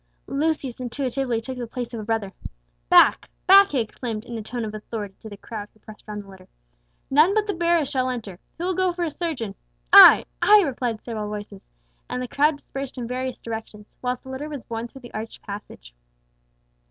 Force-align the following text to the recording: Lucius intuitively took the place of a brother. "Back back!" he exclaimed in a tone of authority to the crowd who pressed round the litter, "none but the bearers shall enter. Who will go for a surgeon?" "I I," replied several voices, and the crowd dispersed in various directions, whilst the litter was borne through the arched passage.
Lucius 0.25 0.79
intuitively 0.79 1.39
took 1.39 1.59
the 1.59 1.67
place 1.67 1.93
of 1.93 1.99
a 1.99 2.03
brother. 2.03 2.33
"Back 2.89 3.29
back!" 3.45 3.67
he 3.69 3.79
exclaimed 3.79 4.23
in 4.25 4.35
a 4.35 4.41
tone 4.41 4.65
of 4.65 4.73
authority 4.73 5.13
to 5.21 5.29
the 5.29 5.37
crowd 5.37 5.67
who 5.71 5.79
pressed 5.79 6.03
round 6.07 6.23
the 6.23 6.27
litter, 6.27 6.47
"none 7.11 7.35
but 7.35 7.45
the 7.45 7.53
bearers 7.53 7.87
shall 7.87 8.09
enter. 8.09 8.39
Who 8.57 8.63
will 8.65 8.73
go 8.73 8.93
for 8.93 9.03
a 9.03 9.11
surgeon?" 9.11 9.53
"I 9.93 10.25
I," 10.41 10.61
replied 10.61 11.03
several 11.03 11.29
voices, 11.29 11.69
and 12.09 12.19
the 12.19 12.27
crowd 12.27 12.57
dispersed 12.57 12.97
in 12.97 13.07
various 13.07 13.37
directions, 13.37 13.85
whilst 14.01 14.23
the 14.23 14.29
litter 14.29 14.49
was 14.49 14.65
borne 14.65 14.87
through 14.87 15.01
the 15.01 15.13
arched 15.13 15.43
passage. 15.43 15.93